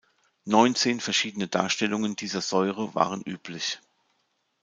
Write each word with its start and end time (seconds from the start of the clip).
Neunzehn 0.45 0.99
verschiedene 0.99 1.47
Darstellungen 1.47 2.15
dieser 2.15 2.41
Säure 2.41 2.95
waren 2.95 3.21
üblich. 3.21 3.77